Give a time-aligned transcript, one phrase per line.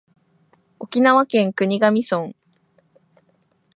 [0.79, 2.33] 沖縄県国頭村